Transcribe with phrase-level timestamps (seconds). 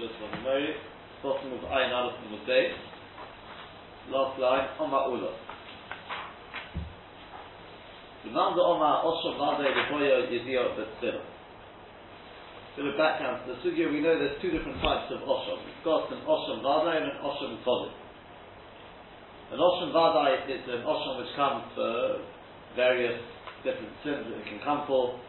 [0.00, 0.72] Shus on the Mori,
[1.22, 2.72] bottom of Ayin Aleph number Beis,
[4.08, 5.28] last line, Oma Ula.
[8.24, 11.20] The Oma Osho Vade Levoyo Yedio Betzvila.
[12.76, 15.60] Bit of background to the Sugya, we know there's two different types of Osho.
[15.68, 17.92] We've got an Osho Vade and an Osho Todit.
[19.52, 22.24] An Osho Vade is an Osho which comes for
[22.74, 23.20] various
[23.64, 25.20] different sins that it can come for.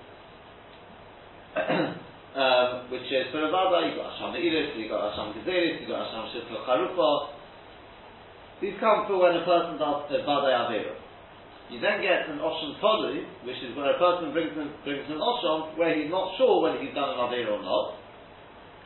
[2.32, 6.08] um, which is for Avada, you've got Hashem Iris, you've got Hashem Gezeris, you've got
[6.08, 7.12] Hashem Shifra Charufa.
[8.64, 10.96] These come for when a person does Avada Avera.
[11.72, 15.20] You then get an Osham Tolu, which is where a person brings an, brings an
[15.20, 18.00] Osham where he's not sure whether he's done an Avera or not.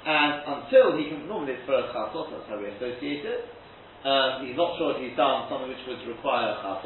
[0.05, 3.41] And until he can, normally it's for a Chatos, that's how we associate it.
[4.05, 6.77] Um, he's not sure if he's done something which would require a.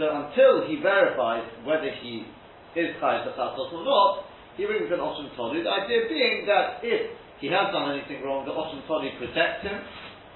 [0.00, 2.24] So until he verifies whether he
[2.72, 5.62] is Chayav the or not, he brings an Oshim Tolu.
[5.62, 9.80] The idea being that if he has done anything wrong, the Oshim Tolu protects him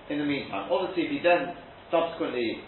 [0.09, 0.73] in the meantime.
[0.73, 1.53] Obviously, if he then
[1.93, 2.65] subsequently,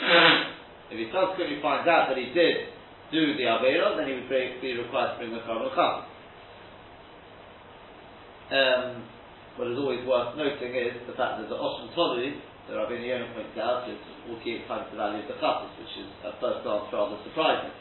[0.90, 2.72] if he subsequently finds out that he did
[3.12, 6.08] do the Avera, then he would be, required to bring the Korban Chatas.
[8.48, 9.04] Um,
[9.60, 12.32] what is always worth noting is the fact that the Oshim Tolu,
[12.68, 16.08] the Rabbi Yonah points out, is 48 times the value of the Chatas, which is
[16.24, 17.72] at first glance rather surprising.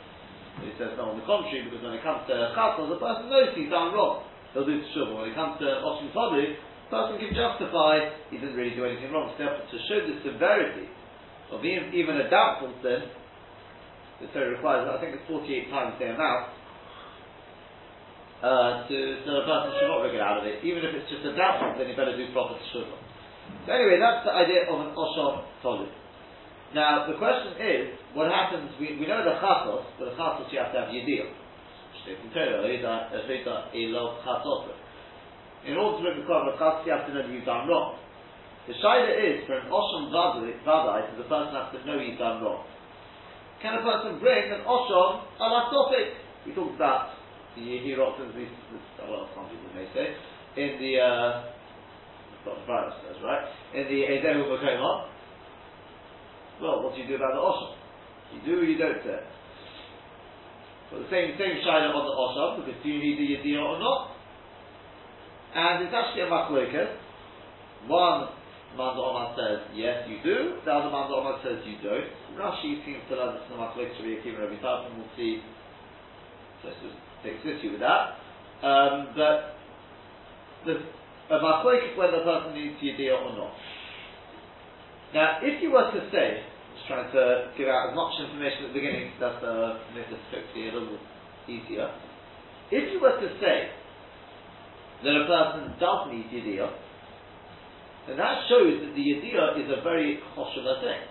[0.66, 3.54] He says no, on the contrary, because when it comes to chasna, the person knows
[3.54, 4.26] he's done wrong.
[4.54, 5.14] He'll do tshuva.
[5.14, 9.14] When it comes to oshim tadu, the person can justify he didn't really do anything
[9.14, 9.30] wrong.
[9.38, 10.90] So to show the severity
[11.54, 13.06] of even, even a doubtful sin,
[14.22, 16.58] the Torah requires, I think it's 48 times the amount,
[18.42, 20.66] uh, to, so the person should not get out of it.
[20.66, 22.98] Even if it's just a doubtful, then he better do proper tshuva.
[23.66, 25.86] So anyway, that's the idea of an osham tolu.
[26.76, 30.60] Now, the question is, what happens, we, we know the chatos, but the chatos you
[30.60, 31.32] have to have yediyah.
[35.68, 37.96] In order to bring the chatos, you have to know that you've done wrong.
[38.68, 42.68] The shaila is, for an osham vadai, the person has to know he's done wrong.
[43.62, 46.20] Can a person bring an osham alasofik?
[46.46, 47.16] We talked about
[47.56, 48.52] the Yehirotzins, these,
[49.08, 50.14] well, some people may say,
[50.60, 51.44] in the, uh,
[52.44, 53.48] the virus right?
[53.74, 55.08] In the Ezehu Makoma,
[56.62, 57.72] well, what do you do about the Osham?
[58.34, 59.26] You do or you don't do it?
[60.92, 63.80] Well, the same, same shayla on the Osham, because do you need the Yediyah or
[63.80, 64.16] not?
[65.56, 66.96] And it's actually a machlokas.
[67.88, 68.30] One
[68.76, 70.60] Manda Omar says, yes, you do.
[70.66, 72.10] The other Manda Omar says, you don't.
[72.36, 74.98] Rashi seems to learn this in the machlokas of Yakim Rabbi Tarfon.
[74.98, 75.42] We'll see.
[76.62, 78.18] So let's just take issue with that.
[78.62, 79.58] Um, but
[80.66, 80.74] the
[81.30, 83.54] a machlokas whether the person needs Yediyah or not.
[85.14, 86.44] Now, if you were to say,
[86.76, 90.20] just trying to give out as much information at the beginning, that's uh, make this
[90.32, 91.00] hopefully a little
[91.48, 91.88] easier.
[92.72, 93.72] If you were to say
[95.04, 96.72] that a person does need yediyah,
[98.08, 101.02] then that shows that the yediyah is a very choshev thing.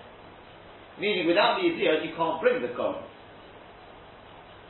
[1.01, 3.05] Meaning, without the yediyah, you can't bring the korban.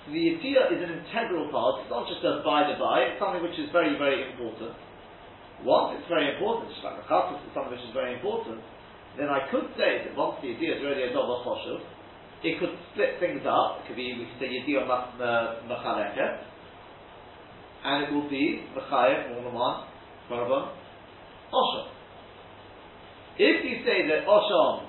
[0.06, 1.82] So the yediyah is an integral part.
[1.82, 3.10] It's not just a by the by.
[3.10, 4.78] It's something which is very, very important.
[5.66, 8.62] Once it's very important, just like the is something which is very important,
[9.18, 11.80] then I could say that once the idea is already a double choshev,
[12.44, 13.80] it could split things up.
[13.80, 14.86] It could be, we could say Yediyah
[15.66, 16.32] Machaleket,
[17.84, 19.86] and it will be Mechayev, more than one,
[20.28, 20.68] Korban,
[21.52, 21.86] Osham.
[23.38, 24.86] If you say that Osham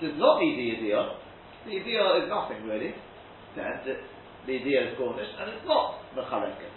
[0.00, 1.08] does not need the Yediyah,
[1.66, 2.94] the Yediyah is nothing really,
[3.56, 3.94] then the,
[4.46, 6.72] the is garnished, and it's not Machaleket.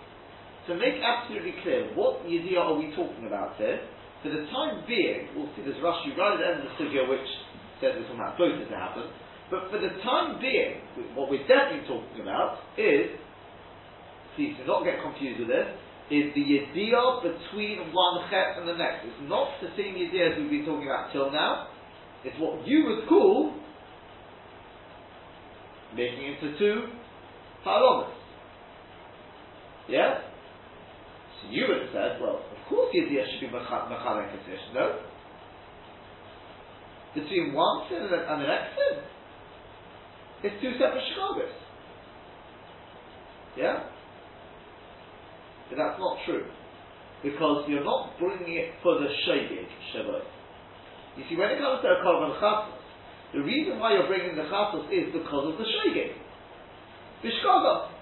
[0.68, 3.80] To make absolutely clear, what Yediyah are we talking about here?
[4.24, 7.06] For the time being, we'll see this Rashi right at the end of the sugya
[7.06, 7.28] which
[7.82, 9.06] says this will not closer to happen.
[9.50, 10.82] But for the time being,
[11.16, 13.14] what we're definitely talking about is,
[14.36, 15.70] please do not get confused with this,
[16.10, 19.06] is the yediyah between one chet and the next.
[19.06, 21.68] It's not the same yediyah as we've been talking about till now.
[22.24, 23.54] It's what you would call
[25.96, 26.88] making into two
[27.66, 28.12] halamas.
[29.88, 30.20] Yeah?
[31.42, 35.00] So you would have said, well, of course the Yediyah should be Mechalek Kasish, no?
[37.14, 39.04] Between one sin and the next sin.
[40.44, 41.56] It's two separate Shechagos.
[43.58, 43.90] Yeah?
[45.70, 46.46] But that's not true.
[47.24, 50.22] Because you're not bringing it for the Shegeg, Shabbat.
[51.18, 52.78] You see, when it comes to a Korban Chatos,
[53.34, 56.14] the reason why you're bringing the Chatos is because of the Shegeg.
[57.24, 57.97] The Shkaga.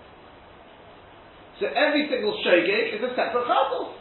[1.59, 3.95] So every single Shegeg is a separate Chatos.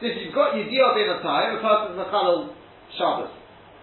[0.00, 2.52] So if you've got Yediyah in a time, a person's Machalal
[2.96, 3.32] Shabbos,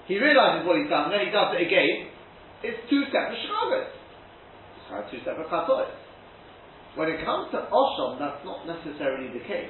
[0.06, 2.10] he realizes what he's done, and then he does it again,
[2.64, 3.90] it's two separate Shabbos.
[4.90, 5.94] It's two separate Chatois.
[6.98, 9.70] When it comes to Osham, that's not necessarily the case.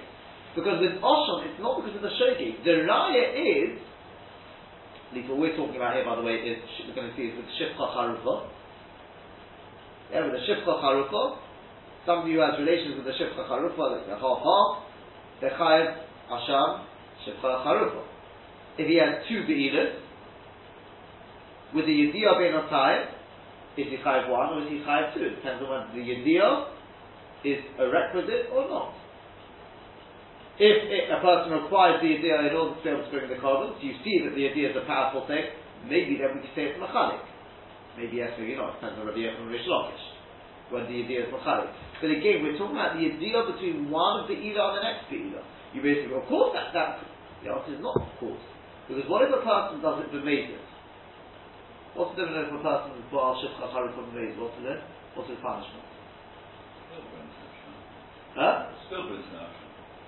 [0.55, 2.63] Because with Oshon, it's not because of the shogeg.
[2.63, 6.57] The raya is, at least what we're talking about here, by the way, is
[6.87, 8.47] we're going to see is with Shifcha Charufa.
[10.11, 10.79] Yeah, with the Shifcha
[12.07, 14.83] Charufa, somebody who has relations with the Shifcha Charufa, like the half half,
[15.41, 15.97] the Chayav
[16.31, 16.83] Asham
[17.25, 18.03] Shifcha Charufa.
[18.77, 19.99] If he has two Be'ilas,
[21.75, 23.07] with the Yediyah Ben Otayim,
[23.77, 25.29] is he Chayav one or is he Chayav two?
[25.29, 26.67] Depends on whether the Yediyah
[27.43, 28.93] is a requisite or not.
[30.59, 33.37] If it, a person requires the idea in order to be able to bring the
[33.37, 35.53] korban, you see that the idea is a powerful thing,
[35.85, 37.21] maybe then we can say it's mechanic.
[37.93, 38.81] Maybe yes, maybe not.
[38.81, 40.16] Depends on Rabbi Yechon Rish Lakish.
[40.69, 41.71] When the idea is mechanic.
[42.03, 45.07] But again, we're talking about the idea between one of the Ila and the next
[45.07, 45.41] Ila.
[45.71, 46.99] You basically, of course, that, that,
[47.43, 48.43] the answer is not of course.
[48.87, 50.63] Because what if a person does it for mazes?
[51.95, 54.35] What's the difference if a person is Baal Shifcha Charu from mazes?
[54.35, 54.79] What's the
[55.15, 55.87] What's his punishment?
[58.37, 58.69] Huh?
[58.85, 59.49] Still brings an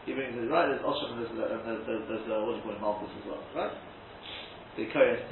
[0.06, 0.70] He brings it right.
[0.70, 3.10] There's Osham and there's, uh, there's, there's, there's uh, what do you call it, Malchus
[3.10, 3.74] as well, right?
[4.78, 5.26] The Koyas.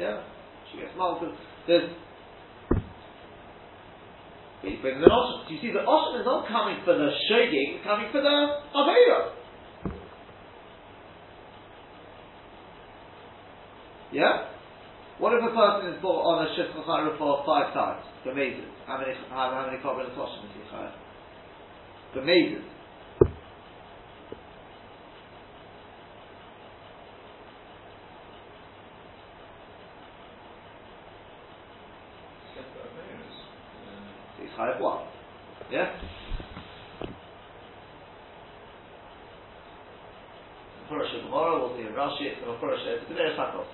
[0.00, 0.26] Yeah,
[0.70, 1.30] she gets Malchus.
[1.68, 1.86] There's
[4.66, 5.08] he brings an.
[5.08, 8.36] So you see, the Osham is not coming for the shogig, it's coming for the
[8.74, 9.32] Avera.
[14.12, 14.48] Yeah?
[15.18, 18.04] What if a person is bought on a Shifcha for five times?
[18.22, 18.64] For mazes.
[18.86, 20.62] How many, how, how many korban Osham is he?
[22.12, 22.64] For mazes.
[34.44, 35.06] He's chayav one.
[35.70, 35.96] Yeah?
[40.84, 43.66] Mefurish tomorrow, we'll see in Rashi, it's Mefurish, it's a Kedei Sakos.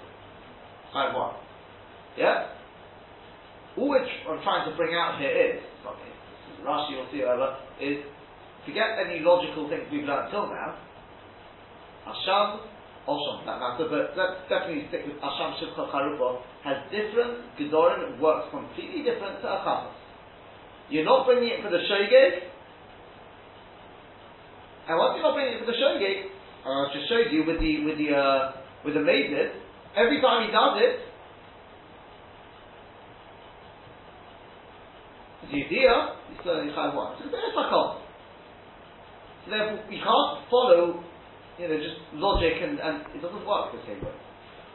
[0.95, 1.35] Chayav one.
[2.17, 2.49] Yeah?
[3.77, 6.13] All which I'm trying to bring out here is, okay,
[6.65, 8.01] Rashi will see over, is
[8.65, 10.81] forget any logical things we've learned till now.
[12.09, 12.65] Asham,
[13.05, 18.49] Osham, that matter, but let's definitely stick with Asham Shivcha Charuba, has different Gedorim, works
[18.49, 19.93] completely different to Achafas.
[20.89, 22.49] You're not bringing it for the Shogeg,
[24.89, 26.33] and once you're not bringing it for the Shogeg,
[26.65, 29.61] I just showed you with the, with the, uh, with the Mazid,
[29.93, 31.10] every time he does it,
[35.51, 37.19] he's still only one.
[37.19, 41.03] So it's like So therefore, we can't follow,
[41.59, 44.15] you know, just logic and, and it doesn't work the same way.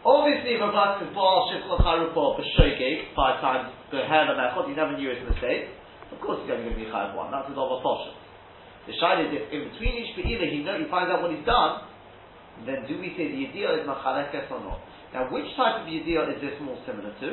[0.06, 4.70] Obviously, if a person is Baal Shifla Charupa B'Shogeg five times the hair of Mechot,
[4.70, 5.74] he never knew his mistake.
[6.14, 7.34] Of course, he's only going to be Chayv one.
[7.34, 8.14] That's a double portion.
[8.86, 11.42] The shayla is if in between each Be'ila he, know, he finds out what he's
[11.42, 11.90] done,
[12.70, 14.80] then do we say the idea is Machalekes or not?
[15.10, 17.28] Now, which type of idea is this more similar to?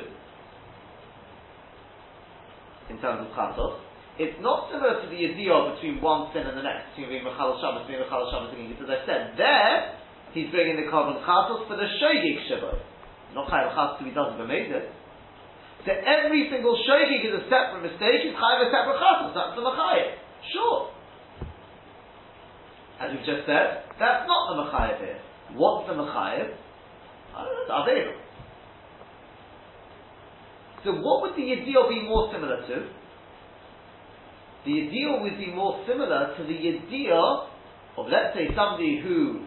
[2.90, 3.79] In terms of chatos.
[4.20, 7.56] It's not similar to the idea between one sin and the next, between being Mechal
[7.64, 9.96] Shabbos, being Mechal Shabbos, again, because I said, there,
[10.37, 12.76] he's bringing the korban chatos for the shogig shiva.
[13.32, 14.93] Not chayav chatos he doesn't bemade it.
[15.88, 19.64] So every single shogig is a separate mistake, it's chayav a separate chatos, that's the
[19.64, 20.08] mechayev.
[20.52, 20.93] Sure.
[23.00, 25.20] As we've just said, that's not the mechayev here.
[25.56, 26.52] What's the mechayev?
[27.32, 28.22] I don't know, it's.
[30.84, 32.76] So what would the ideal be more similar to?
[34.64, 37.49] The ideal would be more similar to the ideal
[37.96, 39.46] of, let's say, somebody who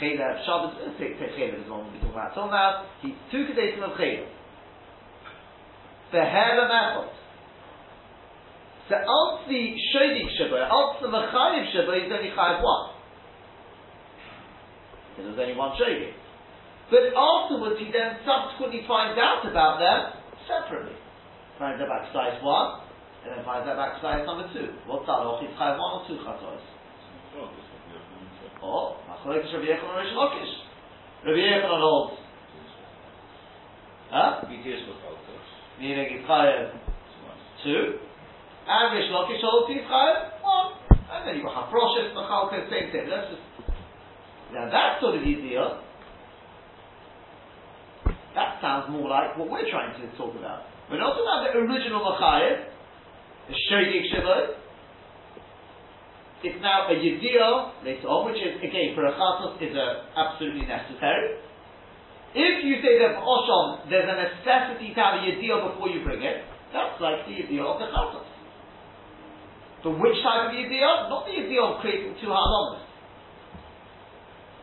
[0.00, 2.34] Chelev Shabbos, let's say, say Chelev is one we're talking about.
[2.34, 4.26] So now, he took a day of Chelev.
[6.12, 7.10] Beher Mechot.
[8.88, 12.90] So out the Shodig Shabbat, out the Mechayiv Shabbat, he's only Chayiv one.
[15.16, 16.12] Because there's only one Shodig.
[16.90, 20.96] But afterwards, he then subsequently finds out about them separately.
[21.56, 22.84] Finds out about size one,
[23.24, 24.68] and then finds out about size number two.
[24.84, 25.24] What's that?
[25.40, 26.60] He's one or two chatos.
[28.62, 30.52] Oh, Machlokes Rabbi Yechon and Rish Lakish.
[31.24, 32.20] Rabbi Yechon holds.
[34.10, 34.44] Huh?
[35.80, 36.70] Meaning he's chayav
[37.64, 37.98] two,
[38.68, 40.72] and Rish Lakish holds he's chayav one.
[40.90, 43.08] And then you got Haproshes, Machalkes, same thing.
[43.08, 43.42] That's just
[44.52, 45.80] now that sort of idea
[48.34, 50.66] that sounds more like what we're trying to talk about.
[50.90, 52.66] We're not talking about the original Machayev,
[53.48, 54.58] the Shogig Shiloh.
[56.44, 59.72] It's now a Yediyah later on, which is, again, for a Chatos is
[60.12, 61.40] absolutely necessary.
[62.34, 66.04] If you say that for Oshon, there's a necessity to have a Yediyah before you
[66.04, 68.28] bring it, that's like the Yediyah of the Chatos.
[69.84, 71.08] But which type of Yediyah?
[71.08, 72.82] Not the Yediyah of creating two halamas.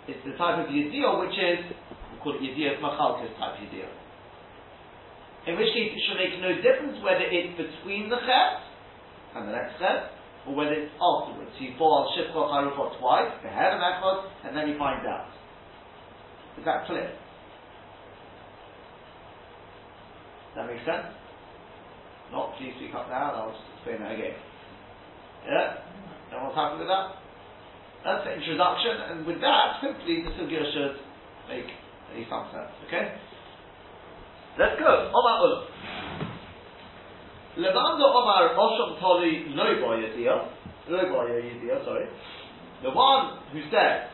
[0.06, 1.62] It's the type of Yediyah which is
[2.24, 3.92] call it Yediyah Machalkes type Yediyah.
[5.48, 8.62] In which case it should make no difference whether it's between the Chet
[9.36, 10.14] and the next Chet,
[10.46, 11.50] or whether it's afterwards.
[11.58, 15.30] You fall on Shifcha Charufa twice, the head of Echad, and then he finds out.
[16.58, 17.10] Is that clear?
[20.56, 21.10] That make sense?
[22.32, 24.36] Not, please speak up now, I'll just explain that again.
[25.46, 25.84] Yeah?
[26.32, 27.18] Everyone's happy with that?
[28.04, 30.96] That's the introduction, and with that, hopefully the Sugya should
[31.50, 31.70] make
[32.14, 32.72] any some sense.
[32.88, 33.18] Okay?
[34.60, 35.12] Let's go.
[35.16, 35.64] Omar Ulam.
[37.58, 40.48] Levando Omar Osham Toli Loibo Yedia,
[40.88, 42.08] Loibo Yedia, sorry.
[42.84, 44.08] The one who said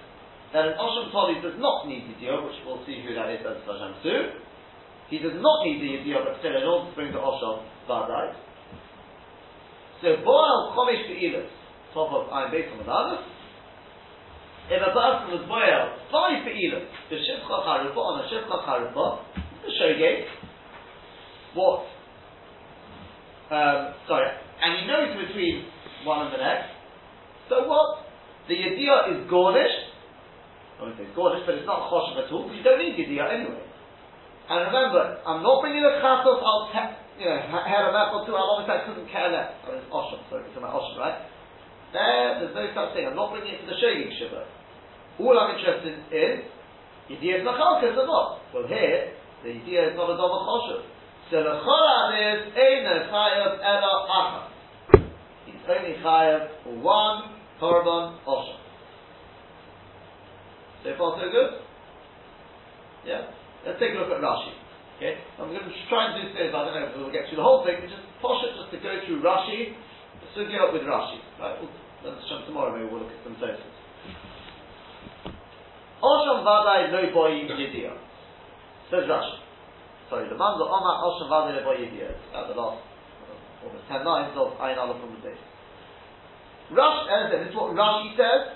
[0.53, 3.61] that an Osham Toli does not need Yedia, which we'll see who that is as
[3.65, 4.25] Hashem soon.
[5.09, 8.33] He does not need the Yedia, but still in order to bring the Osham Vadai.
[10.01, 11.49] So Boal Chomish Be'ilas,
[11.93, 13.37] top of Ein on the
[14.67, 19.07] if a person was boiled five be'ilas, the shivcha charufa on a shivcha charufa,
[19.63, 20.27] the shogeg,
[21.55, 21.88] what
[23.47, 25.71] um, sorry, and he knows between
[26.03, 26.67] one and the next.
[27.47, 28.03] So what?
[28.51, 29.71] The yediyah is gornish.
[30.79, 32.51] I won't say gornish, but it's not choshev at all.
[32.51, 33.63] You don't need yediyah anyway.
[34.51, 36.71] And remember, I'm not bringing a chatos al
[37.19, 38.36] you know hair of apple too.
[38.36, 39.55] I'll obviously I couldn't care less.
[39.63, 41.19] I mean, osham, sorry, it's my osham, right?
[41.95, 43.07] There, there's no such thing.
[43.07, 44.56] I'm not bringing it to the shogeg shiva.
[45.19, 46.43] All I'm interested in,
[47.09, 48.41] yediyah is machalkas or not.
[48.53, 50.83] Well, here the yediyah is not a double choshev.
[51.29, 54.41] So the Chorah is Eina Chayav Ela Acha.
[55.45, 58.55] He's only Chayav one Korban Osha.
[60.83, 61.51] So far so good?
[63.03, 63.27] Yeah?
[63.65, 64.55] Let's take a look at Rashi.
[64.95, 65.19] Okay?
[65.36, 67.47] I'm going to try and do this, I don't know if we'll get through the
[67.47, 69.75] whole thing, but just push it just to go through Rashi,
[70.31, 71.19] so get up with Rashi.
[71.43, 71.59] Right?
[71.59, 71.71] We'll,
[72.07, 73.76] let's jump tomorrow, maybe we'll look at some sources.
[76.01, 77.93] Osham Vadai No Boy Yidia.
[78.91, 79.43] Says Rashi.
[80.09, 82.33] Sorry, the manzo Omar Osham Vadin Eboyidiyah.
[82.33, 82.81] At the last
[83.63, 85.43] almost ten lines of Ayin Allah from the base.
[86.71, 88.55] Rashi, and this is what Rashi says.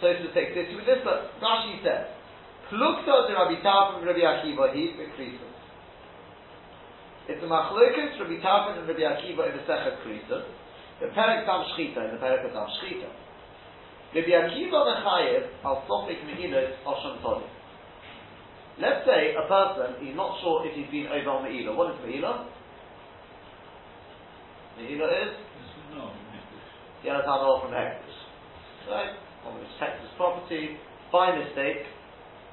[0.00, 2.08] So to take this with this, but Rashi says,
[2.70, 5.52] Plukta de Rabbi Tarfon Rabbi Akiva he increases.
[7.28, 10.44] It's a machlokas Rabbi Tarfon and Rabbi Akiva in the Sechet Krisus.
[11.00, 13.08] The Perek Tam Shchita in the Perek Tam Shchita.
[14.14, 17.48] Rabbi Akiva mechayev al Sofik Mehilas Osham Todim.
[18.80, 21.74] Let's say a person, he's not sure if he's been over on Me'ila.
[21.74, 22.46] What is Me'ila?
[24.78, 25.34] Me'ila is?
[27.02, 28.18] He has had off from Hektish.
[28.88, 29.18] Right?
[29.44, 30.78] On his Hektish property,
[31.12, 31.84] by mistake.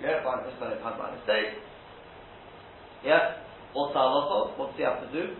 [0.02, 1.62] Yeah, by mistake, by mistake.
[3.06, 3.46] Yeah?
[3.74, 4.58] What's halacha?
[4.58, 5.36] What does he have to do?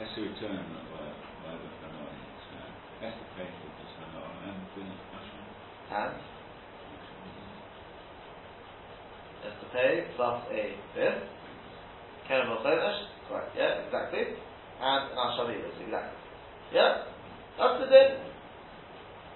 [0.00, 1.12] Has to return whatever
[1.52, 3.18] has to pay for this and
[4.76, 4.82] the
[5.92, 6.14] and
[9.42, 11.26] has to pay plus a fifth.
[12.28, 14.38] Keren Chodesh, correct, yeah, exactly.
[14.78, 16.18] And an Ashavilas, exactly.
[16.72, 17.10] Yeah?
[17.58, 18.22] That's the din.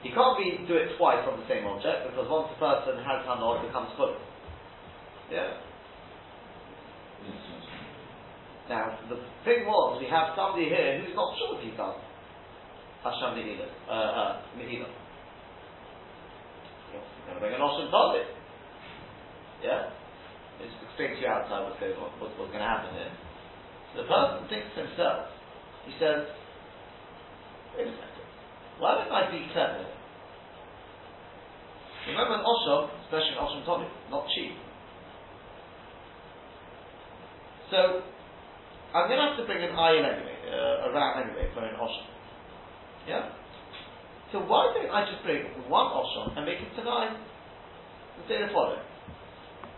[0.02, 3.26] He can't be do it twice on the same object because once the person has
[3.26, 4.14] Hanor, it becomes full.
[5.30, 5.58] Yeah?
[8.70, 12.05] Now, the thing was, we have somebody here who's not sure if he's done
[13.06, 13.68] Hashem Mehila.
[13.86, 14.32] Uh, uh,
[17.26, 18.30] going to bring a Noshim Todit.
[19.62, 19.90] Yeah?
[20.62, 23.12] It's explaining to you outside what's, going, what, what's, what's going to happen here.
[23.92, 25.34] So the person thinks to himself,
[25.84, 26.30] he says,
[27.76, 28.26] wait a second,
[28.78, 29.84] why don't I be clever?
[32.08, 34.54] Remember an Osham, especially an Osham Todit, not cheap.
[37.70, 38.06] So,
[38.94, 41.74] I'm going to have to bring an iron anyway, uh, a ram anyway for an
[41.74, 42.15] Osham.
[43.06, 43.30] Yeah?
[44.32, 47.14] So why don't I just bring one oshon and make it tonight?
[47.14, 48.82] And say the following.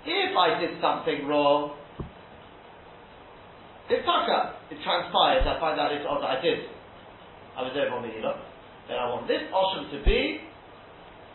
[0.06, 1.76] If I did something wrong,
[3.90, 6.68] if taka, it transpires, I find out it's odd that I did.
[7.56, 8.40] I was over on the Hilo.
[8.88, 10.40] Then I want this oshon to be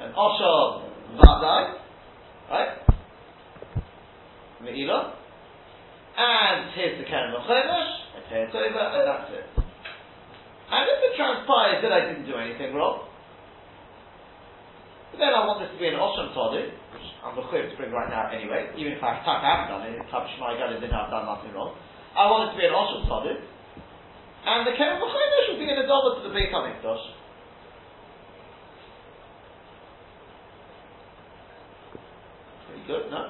[0.02, 1.78] an oshon vadai,
[2.50, 2.78] right?
[4.64, 5.18] Me'ila.
[6.18, 9.63] And here's the Keren Mechemesh, pay it over, and that's it.
[10.74, 13.06] And if it transpires that I didn't do anything wrong,
[15.14, 18.10] then I want this to be an Osham Todit, which I'm the to bring right
[18.10, 21.54] now anyway, even if I, haven't done it, Tab Shmai Gadol didn't have done nothing
[21.54, 21.78] wrong.
[22.18, 25.78] I want it to be an Osham Todit, and the Kerem B'chaynesh will be in
[25.78, 27.06] a dollar to the Beit HaMikdash.
[32.66, 33.30] Pretty good, no?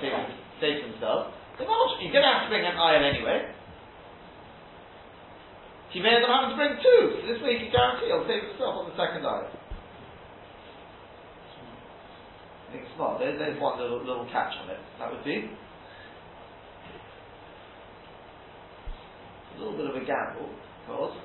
[0.00, 3.52] To himself, you're going to have to bring an iron anyway.
[5.90, 7.20] He may end up having to bring two.
[7.20, 9.50] So this way he can guarantee he'll save himself on the second iron.
[12.70, 13.18] Think it's not.
[13.18, 14.78] There's, there's one little, little catch on it.
[14.98, 15.50] That would be
[19.56, 20.48] a little bit of a gamble,
[20.86, 21.16] because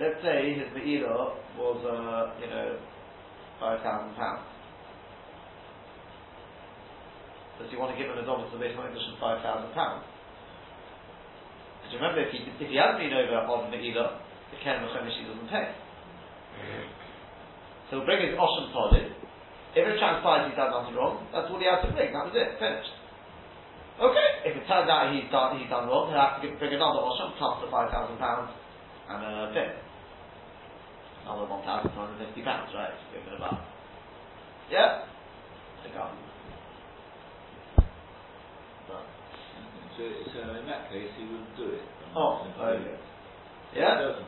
[0.00, 2.78] let's say his Me'ila was, uh, you know,
[3.58, 4.46] five thousand pounds.
[7.60, 9.76] Does he want to give him a dollar to the base money of five thousand
[9.76, 10.08] pounds?
[11.84, 14.16] Because remember, if he if he hasn't been over on Me'ila,
[14.48, 15.76] the Ken Mechemishi doesn't pay.
[17.92, 19.12] So he'll bring his Osham Tolim.
[19.76, 22.16] If it transpires he's done nothing wrong, that's all he has to bring.
[22.16, 22.56] That was it.
[22.56, 22.96] Finished.
[24.00, 24.28] Okay.
[24.48, 27.04] If it turns out he's done he's done wrong, he'll have to give, bring another
[27.04, 28.56] Osham plus the five thousand pounds
[29.12, 29.76] and a pin.
[31.28, 32.96] Another one thousand two hundred fifty pounds, right?
[33.12, 33.60] Speaking about.
[34.72, 35.04] Yeah.
[35.84, 35.92] The
[39.96, 41.84] So, so in that case, he wouldn't do it.
[42.16, 42.98] Oh, good.
[43.76, 44.18] Yeah.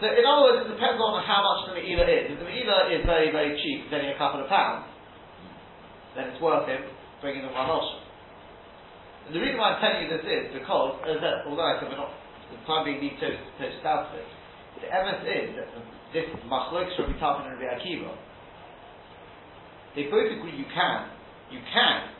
[0.00, 2.34] So in other words, it depends on how much the Me'ila is.
[2.34, 4.90] If the Me'ila is very, very cheap, it's only a couple of pounds,
[6.18, 6.82] then it's worth him
[7.22, 8.02] bringing the one Osham.
[9.26, 11.88] And the reason why I'm telling you this is because, as I, although I said
[11.88, 12.12] we're not,
[12.50, 14.28] the time being need to touch out to it,
[14.82, 15.68] the MS is that
[16.12, 18.12] this Machloik Rabbi Tarfon and Rabbi Akiva,
[19.96, 21.08] they both agree you can,
[21.50, 22.10] you can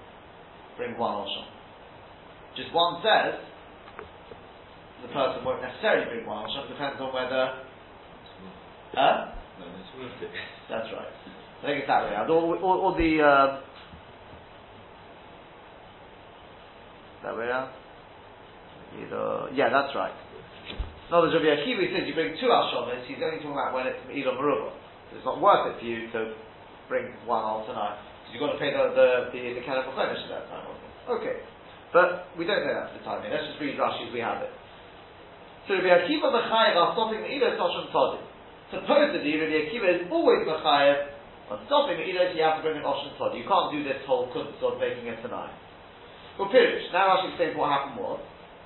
[0.79, 1.54] bring one Osham.
[2.57, 3.41] Just one says,
[5.03, 7.65] the person won't necessarily bring one Osham, depends on whether
[8.95, 9.35] Huh?
[9.59, 10.31] No, it's worth it.
[10.71, 11.11] That's right.
[11.11, 12.15] I think it's that way.
[12.15, 12.31] around.
[12.31, 13.51] All, all, all the um,
[17.27, 17.75] that way around.
[18.95, 20.15] Either, yeah, that's right.
[21.11, 23.03] No, the Rabbi Akiva says you bring two ashomis.
[23.11, 24.71] He's only talking about when it's either maruba.
[25.11, 26.35] So it's not worth it for you to
[26.87, 30.47] bring one al tonight because you've got to pay the the the, the at that
[30.47, 30.71] time.
[31.11, 31.43] Okay,
[31.95, 33.23] but we don't know that for the time.
[33.23, 34.51] Let's just read Rashi as we have it.
[35.71, 38.27] So Rabbi Akiva mechayev are stopping the either toshim todim.
[38.75, 41.15] Supposedly, Rabbi Akiva is always mechayev
[41.55, 43.39] on stopping the either you have to bring an oshim todim.
[43.39, 45.55] You can't do this whole kunst of making it tonight.
[46.35, 46.91] Well, Pirish.
[46.91, 48.19] Now Rashi explains what happened was.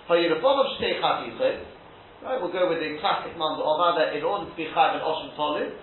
[0.08, 1.68] Hayirafon shtei chatichos.
[2.24, 5.36] Right, we'll go with the classic of other in order to be chayav and oshim
[5.36, 5.76] todim,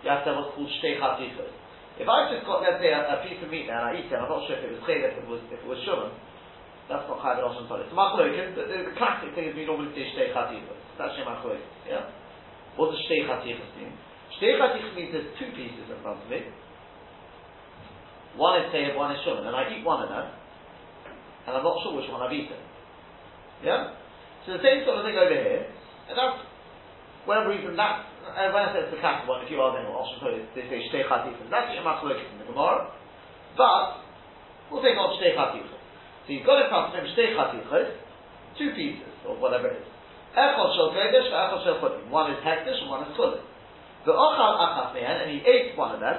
[0.00, 1.50] you have to have what's called shtei chatichos.
[1.98, 4.08] If I've just got, let's say, a, a piece of meat now and I eat
[4.08, 6.14] it, I'm not sure if it was chayv, if it was, if it was shuman,
[6.90, 7.86] that's not chayav oshim todim.
[7.90, 10.80] So machloikin, the, the, the classic thing is we normally say shtei chatichos.
[10.98, 12.10] That's shem machloikin, yeah?
[12.74, 13.94] What does shtei chatichos mean?
[14.38, 16.42] Shtei chatichos means there's two pieces in front of me.
[18.34, 20.26] One is chayv, one is shuman, and I eat one of them,
[21.46, 22.58] and I'm not sure which one I've eaten.
[23.62, 23.94] Yeah?
[24.44, 25.68] So the same sort of thing over here,
[26.10, 26.42] and that's,
[27.28, 29.86] whatever reason that, uh, when I say it's the classic one, if you are then,
[29.86, 31.46] well, they say shtei chatichos.
[31.46, 32.90] That's your machlokes in the Gemara,
[33.54, 34.02] but
[34.72, 35.81] we'll take on shtei chatichos.
[36.26, 37.98] So you've got in front of shtei chatichos,
[38.58, 39.88] two pieces, or whatever it is.
[40.38, 42.10] Echol shel kodesh, echol shel chulim.
[42.10, 43.42] One is hektish and one is chulim.
[44.06, 46.16] The ochal achas mehen, and he ate one of them.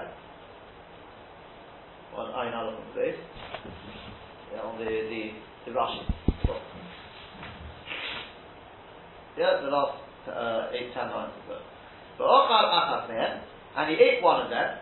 [2.13, 3.15] One ayin aleph on the.
[4.53, 5.31] Yeah, on the the
[5.65, 6.03] the Rashi.
[9.37, 11.61] Yeah, the last uh, eight ten lines it.
[12.17, 13.41] But ochal achas mehen,
[13.77, 14.79] and he ate one of them.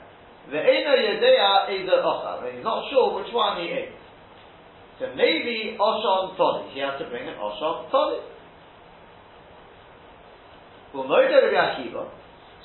[0.49, 4.00] The eno yedea is the ochal, and he's not sure which one he ate.
[5.01, 6.69] So maybe oshon toli.
[6.77, 8.21] He has to bring an oshon toli.
[10.93, 12.05] Well, Moda Rabbi Akiva.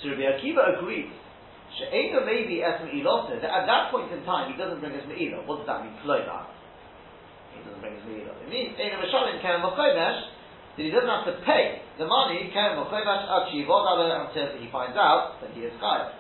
[0.05, 1.09] So Rabbi Akiva agrees.
[1.81, 3.41] She'ena maybe es me'ilot.
[3.41, 5.49] At that point in time, he doesn't bring his me'ilot.
[5.49, 5.97] What does that mean?
[6.05, 6.53] Kloiva.
[7.57, 8.37] He doesn't bring his me'ilot.
[8.45, 10.29] It means Eina Mishalim Karen Mochomesh
[10.77, 15.01] that he doesn't have to pay the money Karen Mochomesh at Shivod until he finds
[15.01, 16.13] out that he is chayav.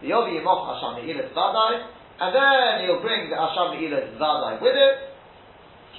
[0.00, 1.84] The Yovi Yimoch Asham Me'ilat Vadai,
[2.16, 5.09] and then he'll bring the Asham Me'ilat Vadai with it.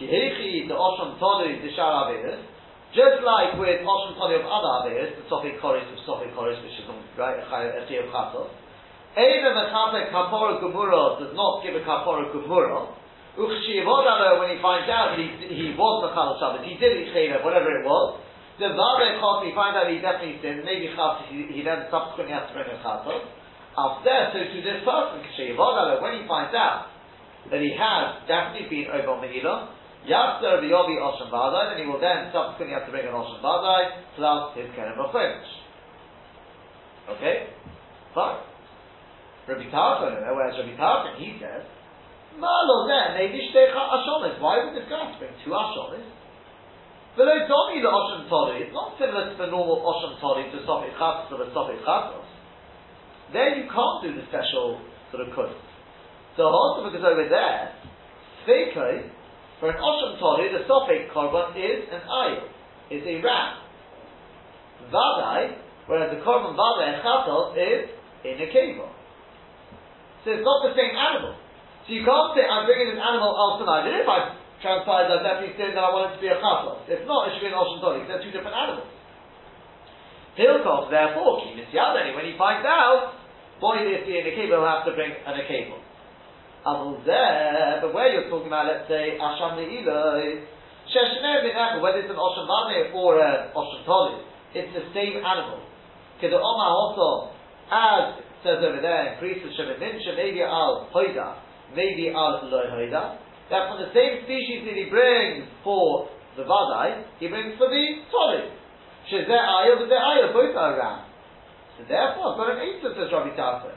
[0.01, 2.41] Kihechi the Osham Tolu the Shar Averis.
[2.97, 6.73] Just like with Osham Tali of other Averis, the Sofik Koris of Sofik Koris, which
[6.73, 8.49] is right, a Chiyav uh, Chatos.
[9.13, 12.97] Eva Mechape Kapora Gumura does not give a Kapora Gumura.
[13.37, 17.71] Uchshivod when he finds out that he, he was Mechal Shabbat, he did Chaylev, whatever
[17.71, 18.19] it was.
[18.59, 22.35] The Vare Chos, he finds out he definitely sinned, maybe Chas, he, he then subsequently
[22.35, 23.23] has to bring a Chatos.
[23.71, 26.91] After, so to this person, Kshivod when he finds out
[27.51, 29.71] that he has definitely been over Me'ilah,
[30.07, 33.37] Yafter the Yovi Osham Vadai, then he will then subsequently have to bring an Osham
[33.41, 35.45] Vadai plus his Kenem Bafresh.
[37.17, 37.53] Okay?
[38.15, 38.41] Fine.
[39.47, 41.65] Rabbi Tarfon, whereas Rabbi Tarfon, he says,
[42.39, 44.39] Malo then, maybe Shtecha Ashonis.
[44.39, 46.07] Why would this guy bring two Ashonis?
[47.17, 50.95] Below Domi the Osham Tori, it's not similar to the normal Osham Tori to Sofit
[50.95, 52.25] Chatos or the Sofit Chatos.
[53.33, 54.79] There you can't do the special
[55.11, 55.51] sort of kut.
[56.37, 57.75] So also because over there,
[58.47, 59.11] Tveikai,
[59.61, 62.49] for an Osham Tori, the Sofik Korban is an ayil,
[62.89, 63.61] is a ram.
[64.89, 67.93] Vadai, whereas the Korban Vadai and Chatos is
[68.25, 68.89] in a cable.
[70.25, 71.37] So it's not the same animal.
[71.85, 73.61] So you can't say, I'm bringing this animal al.
[73.61, 74.33] And if I
[74.65, 76.81] transpired that definitely saying that I want it to be a chatos.
[76.89, 78.01] If not, it should be an ocean toli.
[78.09, 78.89] They're two different animals.
[80.41, 81.69] Hilkov, therefore, kinis
[82.17, 83.13] when he finds out,
[83.61, 85.77] boy, this in a cable, he'll have to bring an a cable.
[86.63, 90.45] But where you're talking about, let's say, Asham Le'iloi,
[91.81, 94.21] whether it's an Osham Vane or an Osham Toli,
[94.53, 95.59] it's the same animal.
[96.21, 97.31] Kedu Oma also,
[97.71, 101.35] as says over there, increase the Shemimin, maybe al Hoida,
[101.75, 103.17] maybe al Loi Hoida,
[103.49, 108.05] that from the same species that he brings for the vadai, he brings for the
[108.11, 108.49] toli.
[109.11, 111.05] Shezeh ayah, but the ayah, both are around.
[111.77, 113.75] So therefore, I've got an answer, says Rabbi Tarfon.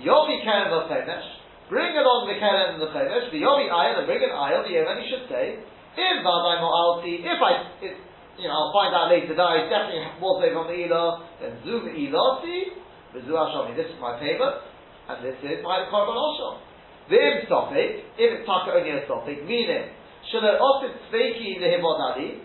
[0.00, 1.28] Yobi keren v'chenesh,
[1.68, 4.72] bring along the keren and the chenesh, the yobi ayah, and bring an ayah, the
[4.72, 5.60] he should say,
[5.96, 7.94] if vadai mo'alti, if I, if,
[8.36, 11.52] you know, I'll find out later that I definitely was over on the ilah, then
[11.62, 12.74] zoom ilati,
[13.14, 14.60] v'zu hashomi, this is my favorite,
[15.08, 16.60] and this is my korban oshom.
[17.08, 19.94] Vim sopik, if it's taka only a sopik, meaning,
[20.32, 22.42] shalo osit tzveiki lehimodali,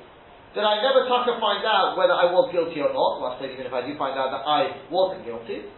[0.55, 3.53] that I never taka find out whether I was guilty or not, well, I say
[3.53, 5.69] even if I do find out that I wasn't guilty,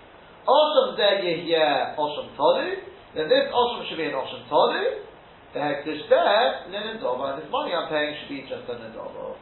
[0.47, 5.04] Osham zeh yehye Osham tolu, then this Osham should be an Osham tolu,
[5.52, 9.36] the hektish there, Linadova, and this money I'm paying should be just a Nadova.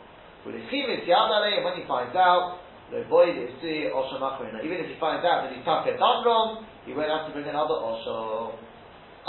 [0.46, 2.58] With the chimis yadale, and when he finds out,
[2.90, 4.18] the boy is see Osham
[4.66, 7.46] Even if he finds out that he took done wrong, he won't have to bring
[7.46, 8.58] another Osham.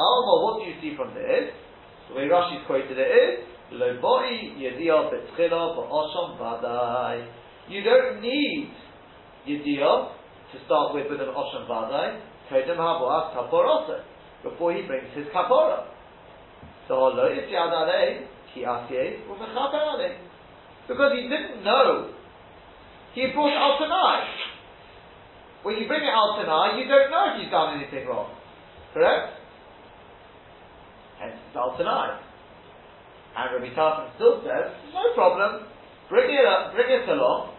[0.00, 1.52] Alma, what do you see from this?
[2.08, 3.44] The way Rashi's quoted it is,
[3.76, 7.28] Loboi Yedia Betchila Ba'osham Vadai.
[7.68, 8.72] You don't need
[9.46, 10.08] Yedia
[10.52, 12.20] to start with with an Osham Vadai.
[12.50, 14.00] Kodem Haboas Kaporose.
[14.42, 15.86] Before he brings his Kapora.
[16.88, 20.16] So Holo is Yadale, Ki Asye, Umechaper
[20.88, 22.10] Because he didn't know.
[23.14, 24.26] He brought Al Tanai.
[25.62, 28.32] When you bring it Al Tanai, you don't know if you've done anything wrong.
[28.94, 29.36] Correct?
[31.20, 32.16] Hence it's al tonight.
[33.36, 35.68] And Rabbi Tarfon still says, no problem,
[36.08, 37.54] bring it up, bring it along,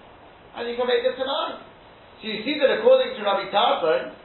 [0.57, 1.61] and you can make it tonight.
[2.19, 4.17] So you see that according to Rabbi Tarfon,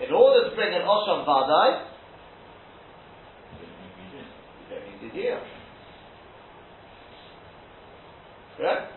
[0.00, 1.95] in order to bring an Osham Vadai,
[5.16, 5.40] deal.
[8.56, 8.92] Correct?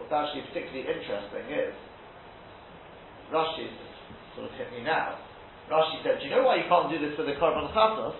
[0.00, 1.74] What's actually particularly interesting is
[3.32, 3.68] Rashi
[4.36, 5.16] sort of hit me now.
[5.70, 8.16] Rashi said, do you know why you can't do this for the Korban Chatos?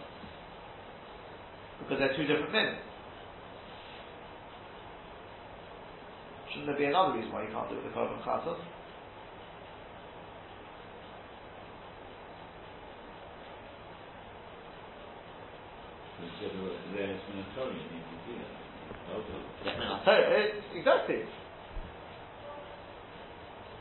[1.81, 2.77] Because they're two different men.
[6.49, 8.61] Shouldn't there be another reason why you can't do it with the Korban Chatos?
[20.75, 21.23] Exactly.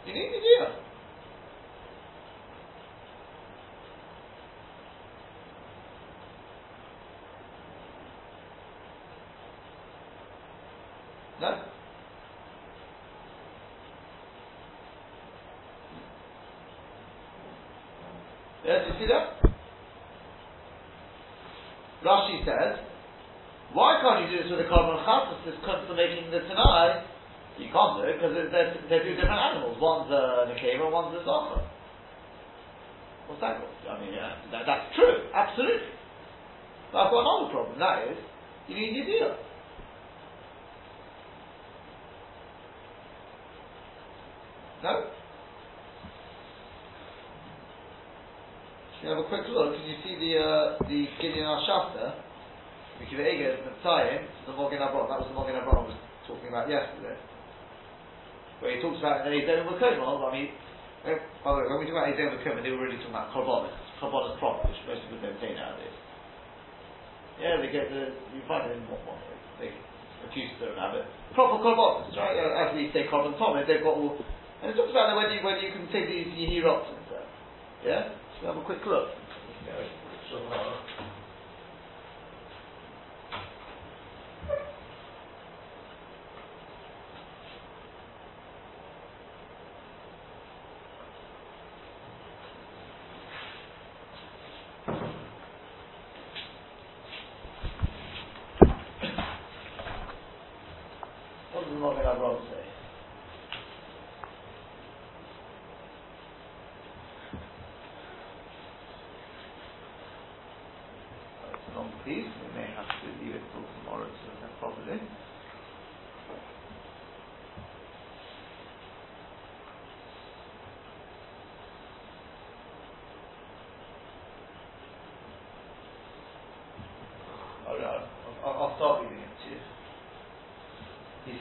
[0.05, 0.69] You need to it.
[11.41, 11.63] No?
[18.63, 19.41] Yes, you see that?
[22.05, 22.77] Rashi says,
[23.73, 25.45] why can't you do this with a korban chatas?
[25.45, 27.05] This comes to making the tanai.
[27.59, 29.77] You can't do it because they're, they're two different animals.
[29.79, 31.61] One's a nekeva, one's a zocher.
[33.27, 33.75] What's that called?
[33.85, 35.91] I mean, yeah, that, that's true, absolutely.
[36.91, 37.79] But I've got another problem.
[37.79, 38.17] That is,
[38.67, 39.35] you need your deal.
[44.83, 45.11] No?
[48.97, 49.75] Should we have a quick look?
[49.75, 52.13] Can you see the uh, the Gideon Al Shafter?
[53.01, 55.09] Mikiva Eger, the tie-in to the Mogen Avraham.
[55.09, 55.89] That was the Mogen Avraham
[56.27, 57.17] talking about yesterday.
[58.59, 59.97] Where he talks about Ezem Makom.
[60.01, 60.49] I mean,
[61.07, 63.33] eh, by the way, when we talk about Ezem Makom, they were really talking about
[63.33, 63.73] Korbanos.
[63.97, 65.97] Korbanos prop, which most people don't say nowadays.
[67.41, 69.17] Yeah, they get the, you find it in one, one
[69.57, 69.73] they
[70.29, 71.05] accuse don't have it.
[71.33, 72.37] Proper Korbanos, right?
[72.37, 74.17] As we say Korban Thomas, they've got all
[74.61, 77.25] and it talks about whether you, whether you can take these Yehirot and stuff.
[77.81, 78.13] Yeah?
[78.39, 79.09] So have a quick look.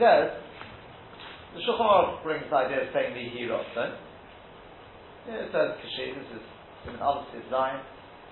[0.01, 0.33] Says,
[1.53, 3.85] the Shulchan Aruch brings the idea of saying the Hirot, no?
[5.29, 6.45] Yeah, it says Kashir, this is
[6.89, 7.85] in other design.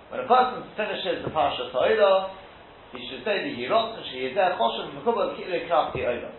[0.09, 2.33] When a person finishes the Parsha Ta'ila,
[2.97, 6.33] he should say the Hirot, and she there, Choshev Mekubal Kile Krav Ta'ila.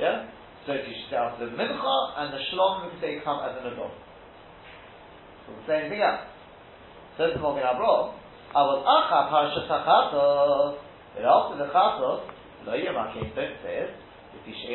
[0.00, 0.32] Yeah?
[0.64, 3.76] So you should say after the Mincha, and the Shalom, because they come as an
[3.76, 3.92] adult.
[5.44, 6.24] So we'll say anything else.
[7.18, 8.16] Says the Mogen Avraham,
[8.56, 10.78] Avot Acha Parsha Tachatos,
[11.12, 12.24] but after the Chatos,
[12.64, 13.90] Lo Yemakim, don't say it,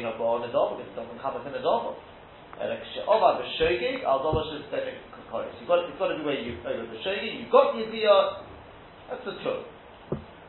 [0.07, 1.99] up on the double, because it doesn't come in the double.
[2.57, 2.73] And
[3.05, 4.97] over the shogig, al double should stay.
[4.97, 7.35] You've got it's got to be where you over the shogig.
[7.35, 8.47] You've got yediyah.
[9.11, 9.67] That's the truth.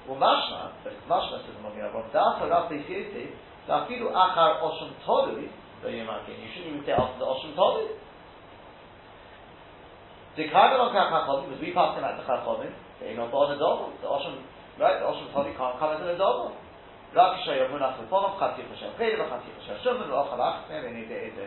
[0.09, 2.09] Mashma, but it's mashma says Mogen Avraham.
[2.09, 3.29] Da'afar Rav Beisiyoti,
[3.69, 5.53] da'afilu achar osham tolui,
[5.85, 6.33] lo yemakin.
[6.33, 7.93] You shouldn't even say after the osham tolui.
[10.41, 12.73] The on kachachomim, because we passed him at the chachomim,
[13.05, 13.59] they on the.
[14.01, 14.41] The osham,
[14.81, 14.97] right?
[14.97, 16.57] The osham tolui can't come into the double.
[17.15, 18.69] Rabbi Shayamunach Lefonov, Chati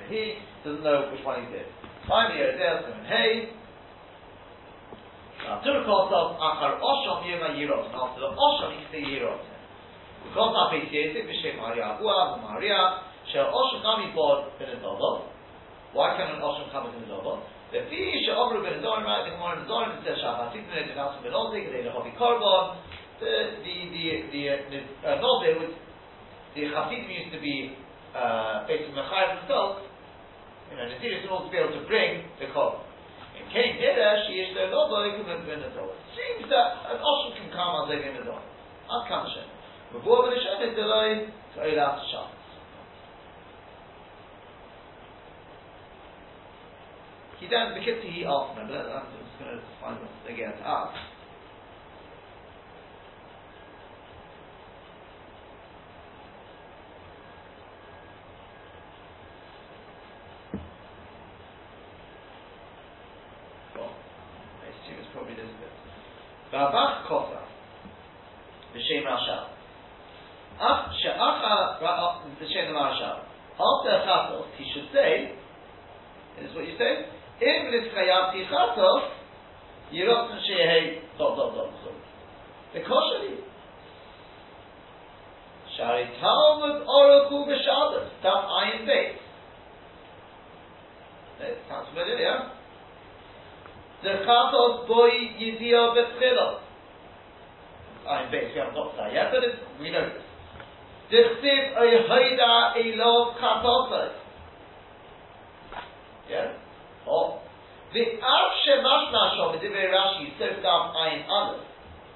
[0.10, 1.65] he doesn't know which one he did.
[2.02, 2.08] The
[15.93, 16.95] why can an Osham come with?
[17.71, 18.02] The Fi,
[22.91, 24.03] the the the the
[24.34, 24.41] the,
[24.73, 25.77] the uh, not there would
[26.57, 27.77] the chassidim used to be
[28.17, 29.86] uh, based on the chayav itself.
[30.67, 32.88] You know, the serious in order to be able to bring the call.
[33.38, 35.91] In case there, she is the not there who can bring the call.
[36.15, 38.43] Seems that an osher can come and bring the call.
[38.89, 39.47] Not conscious.
[39.91, 42.31] Before the shem is delayed, so he lasts shot.
[47.39, 51.11] He then, because he asked, remember, I'm just going to find out again to.
[73.62, 75.38] After Chatos, he should say,
[76.39, 77.06] this is what you say,
[77.45, 79.10] Im Litzchayavti Chatos,
[79.93, 81.69] Yirotn Shehei dot dot dot.
[82.74, 83.38] The Koshali.
[85.78, 89.21] Shari Talmud Oracle B'Shabbos, Daf Ayin Beit.
[91.69, 92.62] Sounds familiar, yeah?
[94.04, 96.60] the chatos boy yidia betchila.
[98.08, 99.43] I'm basically I'm not that yet, but
[99.80, 100.31] we know this.
[101.12, 104.10] Dichtiv a hoida elov chatosai.
[106.30, 106.54] Yeah?
[107.06, 107.41] Oh.
[107.93, 111.62] The av shemash nashom medivei Rashi soaked up ayin aleph.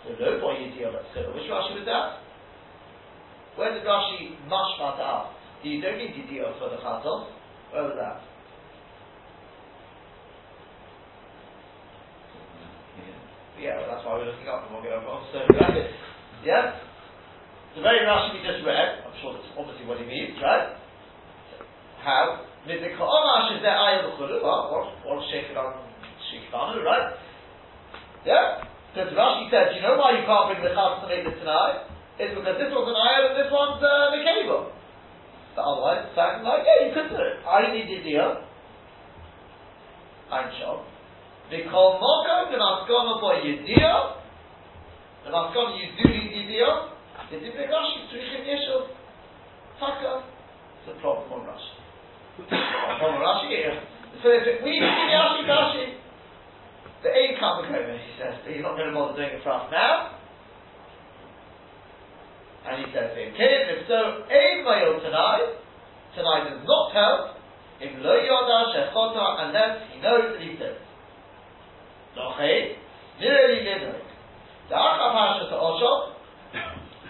[0.04, 1.36] So no boy yidia betchila.
[1.36, 2.24] Which Rashi was that?
[3.58, 5.32] Where did Rashi mashmat out?
[5.64, 7.28] You don't need yidia for the chatos.
[7.72, 8.22] Where was that?
[13.60, 15.40] Yeah, well, that's why we're looking up and we'll get over so
[16.44, 16.76] Yeah?
[17.76, 20.80] The very Rashi we just read, I'm sure that's obviously what he means, right?
[22.00, 22.48] How?
[22.64, 25.84] Midika'omash is there ayah l'chulu, well, what, what Sheikh on
[26.32, 27.20] Shikhtanu, right?
[28.24, 28.64] Yeah?
[28.96, 31.92] Because Rashi said, you know why you can't bring the chas to make this tonight?
[32.16, 34.72] It's because this was an ayah and this one's uh, the cable.
[35.52, 37.44] But otherwise, it's like, yeah, you could do it.
[37.44, 38.40] I need the deal.
[40.32, 40.80] I'm sure.
[41.52, 44.16] Mikol Mokom, the Maskona for Yedia,
[45.28, 46.36] the Maskona you do need
[47.32, 48.86] the Dibbe Rashi, Tzrichim Yeshov,
[49.80, 50.24] Taka,
[50.86, 51.74] it's a problem on Rashi.
[52.38, 53.50] problem on Rashi,
[54.26, 56.02] so if we need Yashi Rashi,
[57.06, 59.54] the aid can't be he says, but he's not going to bother doing it for
[59.54, 60.18] us now.
[62.66, 65.62] And he says, okay, if so, aid Mayil tonight,
[66.18, 67.38] tonight does not help,
[67.78, 70.82] if lo yoda shechota, unless he knows that he says.
[72.18, 72.82] Nochei,
[73.22, 74.10] nearly midnight.
[74.70, 76.18] The Acha Pasha to Oshom,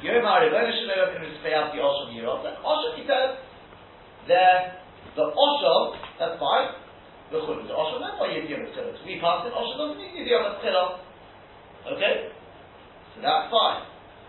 [0.03, 3.39] Yom HaRibon Shemera can Rizchayat the Oshom Yirot, and Oshom he says,
[4.27, 4.75] then
[5.15, 6.83] the Oshom, that's fine,
[7.31, 9.01] the Oshom, that's why Yidiyam Etzilot.
[9.05, 10.99] We pass it, need Yidiyam Etzilot.
[11.93, 12.29] Okay?
[13.15, 13.81] So that's fine.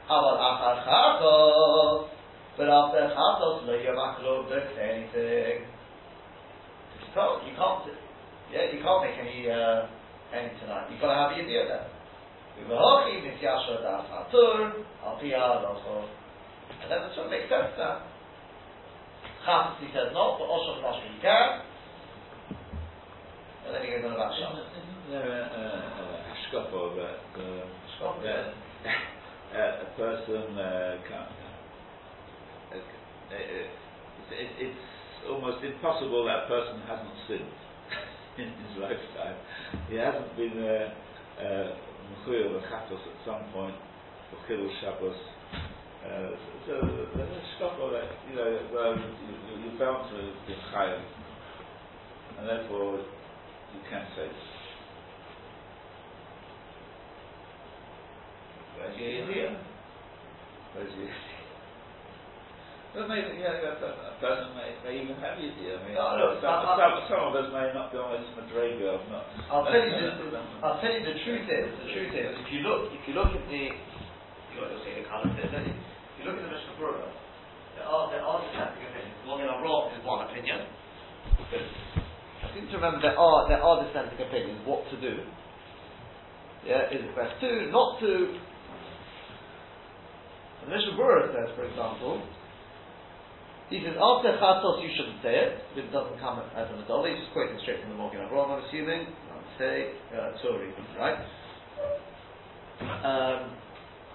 [0.08, 2.08] Aval Achar Chatos,
[2.56, 5.66] but after Chatos, Lo Yom HaKlov, don't say anything.
[7.00, 7.84] You can't, you can't,
[8.52, 9.86] yeah, you can't make any, uh,
[10.32, 10.88] any tonight.
[10.90, 11.88] You've got to have the idea there.
[12.64, 14.84] Uvahochi misyashra das hatur.
[15.06, 18.02] And the sort of makes sense now.
[19.44, 21.62] Chas, he says not, but Mashma he can.
[23.66, 24.62] And then he goes on about Shas.
[24.62, 25.64] Isn't there a, a,
[25.98, 27.66] a hashkafa that uh,
[28.30, 29.82] Yeah.
[29.82, 31.30] a, person uh, can't,
[32.70, 33.66] uh, uh,
[35.66, 37.54] it's possible that person hasn't sinned
[38.38, 39.36] in his lifetime.
[39.90, 40.54] He hasn't been
[42.22, 42.62] Mechuyev uh, uh,
[43.02, 43.74] at some point
[44.30, 45.16] for Chilul Shabbos.
[46.06, 46.30] Uh,
[46.66, 46.74] so
[47.16, 47.34] there's
[47.90, 51.02] that you know well you, you, you're bound to be chayav,
[52.38, 53.00] and therefore
[53.76, 54.48] you can't say this.
[58.80, 59.60] Where's your idea?
[60.72, 61.12] Where's your
[62.96, 66.40] but maybe, yeah, that, that person may, may even have you I mean, no, no,
[66.40, 68.24] some, I, some, some, of us may not be on this
[69.12, 69.28] not.
[69.52, 70.16] I'll tell you the,
[70.64, 73.36] I'll tell you the truth is, the truth is, if you look, if you look
[73.36, 75.44] at the, you know, say the color if
[76.16, 77.12] you look at the Mishnah Berurah,
[77.76, 79.28] there are, there are dissenting opinions.
[79.28, 80.64] One in a wrong is one opinion.
[80.64, 81.85] I
[82.66, 85.22] seem to remember there are, there are dissenting opinions what to do.
[86.66, 88.34] Yeah, is it best to, not to,
[90.66, 92.26] the Mishnah Berurah says, for example,
[93.70, 97.06] he says, after chatos you shouldn't say it, it doesn't come as an adult.
[97.06, 99.10] He's just quoting straight from the Mogen Avraham, I'm assuming.
[99.30, 100.34] I'm say, uh,
[100.98, 101.18] right?
[102.82, 103.54] Um,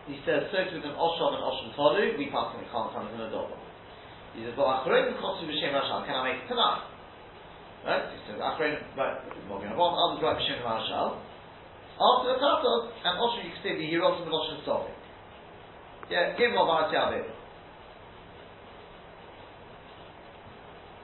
[0.07, 3.07] he says, so with an Osham and Osham Tolu, we pass on it can't come
[3.07, 3.55] as an adult.
[4.35, 6.90] He says, well, can I make it tonight?
[7.85, 8.13] Right?
[8.13, 9.17] He says, right,
[9.49, 10.21] Mogen Avraham, others
[10.61, 11.17] Rashal.
[11.97, 14.89] After the chatos, and Osham you can say the Hirosim and Osham Tolu.
[16.09, 17.25] Yeah, give him a Varatia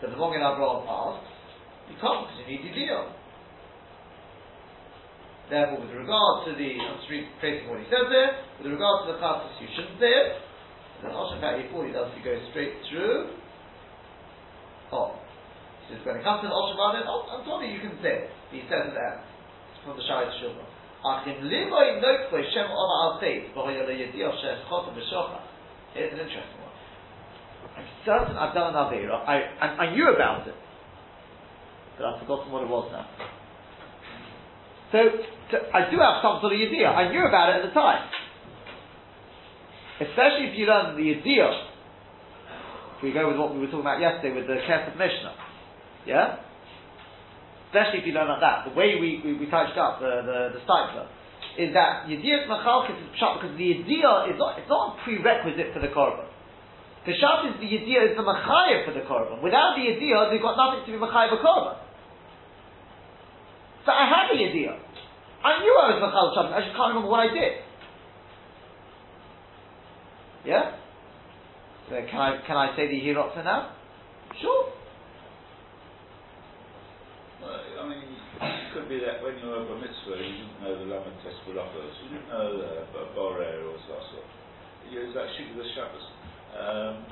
[0.01, 1.33] So the Mogen Avraham asks,
[1.89, 3.09] you can't because you need deal.
[5.49, 9.13] Therefore, with regard to the, I'm just retracing what he says there, with regard to
[9.13, 10.29] the classes, you shouldn't say it.
[11.01, 13.33] And then Oshan Paki he does, he goes straight through.
[14.91, 15.15] Oh.
[15.87, 18.31] Says, when it comes to the Oshan Rabin, oh, I'm told you, can say it.
[18.51, 19.23] He says that.
[19.87, 20.67] From the Shai Shulma.
[20.99, 25.39] Achim livoy notboy shem oma al faith, v'hoy ala yediyah sheh chotam b'shocha.
[25.93, 26.75] Here's an interesting one.
[27.77, 29.15] I'm certain I've done an Avera.
[29.23, 30.55] I, I, knew about it.
[31.97, 33.07] But I've forgotten what it was now.
[34.91, 36.89] So, to, I do have some sort of idea.
[36.89, 38.09] I knew about it at the time.
[40.01, 41.47] Especially if you learn the idea.
[42.97, 45.46] If we go with what we were talking about yesterday with the Kesef Mishnah.
[46.07, 46.39] Yeah?
[47.67, 48.63] Especially if you learn like that.
[48.63, 51.11] The way we, we, we touched up, the, the, the stipler,
[51.59, 55.75] is that Yediyah Machalkis is Pshat because the idea is not, it's not a prerequisite
[55.75, 56.31] for the korban.
[57.07, 59.41] The shot is the idea is the machayev for the korban.
[59.41, 61.79] Without the idea, they've got nothing to be machayev a korban.
[63.85, 64.75] So I had the idea.
[65.43, 66.51] I knew I was machal shabbos.
[66.51, 67.63] I just can't remember what I did.
[70.43, 70.75] Yeah.
[71.87, 73.71] So can I can I say the hirotza now?
[74.41, 74.71] Sure.
[77.41, 80.77] Well, I mean, it could be that when you were a mitzvah, you didn't know
[80.77, 81.41] the Laman Test
[82.05, 83.09] you didn't know the uh,
[83.65, 84.21] or Zassel.
[84.91, 85.25] You was that
[85.57, 86.05] the Shabbos.
[86.53, 87.05] Um,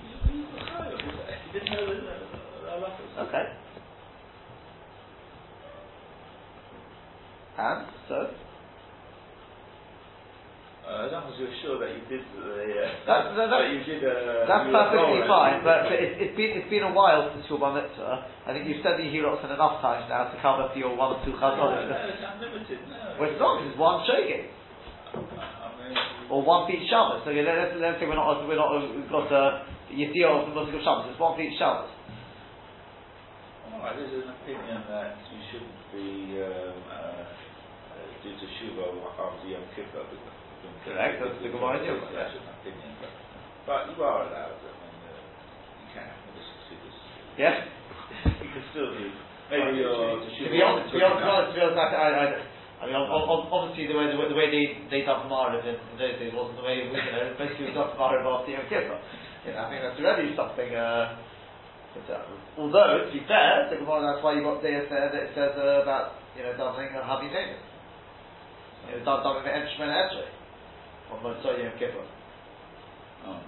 [3.17, 3.45] okay.
[7.57, 8.44] And so.
[10.85, 13.81] Uh, as long as you're sure that you did the, uh, that, that, that, you
[13.89, 17.41] did, uh, that's perfectly fine, but, but it, has been it's been a while since
[17.49, 18.29] your bar mitzvah.
[18.45, 21.19] I think you've said the Hirotzen enough times now to cover for your one or
[21.25, 21.57] two chazon.
[21.57, 22.85] No, no, it's unlimited.
[22.85, 23.65] No, well, it's not.
[23.65, 24.45] It's one shogeg
[26.29, 27.21] or one feet Shabbos.
[27.25, 30.81] So let's, let's say we're not we're not we've got a Yitiyah of the Muslim
[30.81, 31.09] Shabbos.
[31.11, 31.89] It's one feet Shabbos.
[33.73, 37.25] Alright, there's an opinion that you shouldn't be um, uh,
[38.23, 38.85] do to Shuva
[39.17, 40.05] after Yom Kippur.
[40.85, 41.17] Correct.
[41.17, 41.97] That's the Gemara idea.
[42.13, 43.09] That's an opinion, but,
[43.65, 44.53] but you are allowed.
[44.53, 45.17] I mean, uh,
[45.81, 46.21] you can have
[46.69, 46.97] see this.
[47.41, 47.57] Yes.
[48.45, 49.09] you can still do.
[49.49, 52.25] Maybe you're to be honest, to be honest, to be honest, I, I,
[52.81, 55.95] I mean, obviously the way the way, the way they they done Marav in, in
[55.97, 58.97] those days wasn't the way we, you know basically we done Marav after Yom Kippur.
[59.45, 60.69] You know, I think that's already something.
[60.69, 61.17] Uh,
[61.97, 65.33] but, uh, although to be fair, the Gemara that's why you've got there that it
[65.33, 67.61] says uh, about you know doubling a Havi David.
[68.85, 70.34] You know, doubling the Enshman Esrei
[71.11, 72.05] on Motzoi Yom Kippur.
[73.25, 73.41] Oh.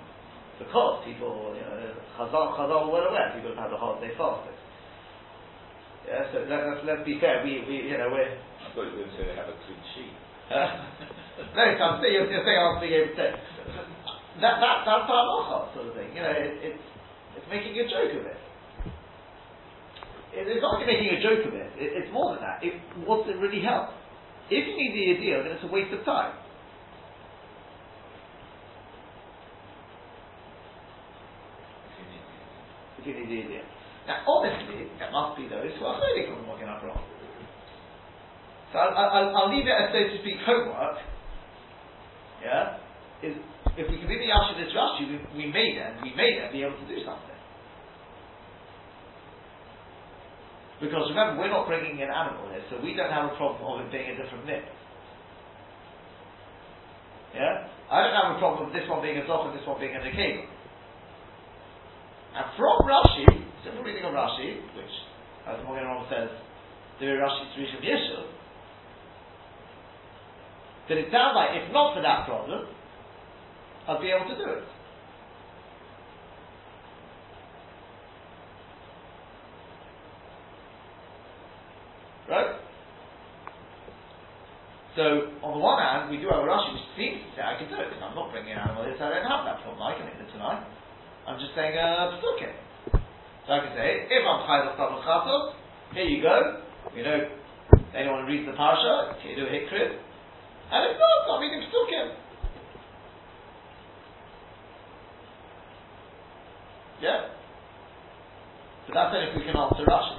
[0.59, 4.57] Because people, you know, Chazal, Chazal were well aware people have had a holiday fasting.
[6.07, 7.43] Yeah, so let, us let's be fair.
[7.43, 8.31] We, we you know we're
[8.77, 10.13] thought you were going to say they have a clean sheet.
[10.53, 13.25] no, I'm saying, you're, you're saying I'll be able to.
[14.37, 16.13] That, that, that's halacha sort of thing.
[16.13, 16.85] You know, it, it's,
[17.41, 18.39] it's making a joke of it.
[20.37, 21.73] it it's not making a joke of it.
[21.81, 21.89] it.
[22.05, 22.61] It's more than that.
[22.61, 22.77] It,
[23.09, 23.97] what's it really help?
[24.53, 26.37] If you need the idea, then it's a waste of time.
[33.07, 33.63] You.
[34.07, 37.03] Now, obviously, there must be those who are learning from Mogen Avraham.
[38.71, 40.99] So I'll, I'll, I'll, leave it as so to speak homework.
[42.43, 42.83] Yeah,
[43.23, 43.35] is
[43.79, 46.63] if we can the Yasha this Rashi, we, we may then we may then be
[46.63, 47.37] able to do something.
[50.79, 53.87] Because remember, we're not bringing an animal here, so we don't have a problem of
[53.87, 54.61] it being a different nip.
[57.33, 57.67] Yeah?
[57.89, 59.95] I don't have a problem with this one being a zoch and this one being
[59.95, 60.45] a nekeva.
[62.37, 63.25] And from Rashi,
[63.65, 64.93] simple reading of Rashi, which,
[65.49, 66.29] as Morgan Ram says,
[66.99, 68.29] the Rashi is Rishon Yeshua,
[70.87, 72.67] that it sounds like if not for that problem,
[73.89, 74.63] I'd be able to do it.
[82.29, 82.53] Right?
[84.95, 85.03] So,
[85.41, 87.65] on the one hand, we do have a Rashi which seems to say I can
[87.65, 89.81] do it, because I'm not bringing an animal here, so I don't have that problem.
[89.81, 90.76] I can make it tonight.
[91.27, 92.55] I'm just saying, uh, okay.
[93.45, 95.53] So I can say, if I'm Chayv of
[95.93, 96.63] here you go.
[96.95, 97.19] You know,
[97.95, 99.99] anyone reads the Parsha, you do a Hikrit?
[100.71, 102.15] And if not, I'm reading Psukim.
[107.01, 107.27] Yeah?
[108.87, 110.15] But that's only if we can answer Rashi.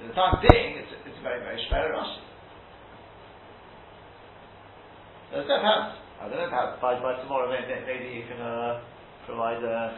[0.00, 2.20] For the time being, it's, it's very, very shver Rashi.
[5.32, 8.84] There's no perhaps, I don't know, perhaps by, by tomorrow maybe, maybe you can uh,
[9.24, 9.96] provide uh,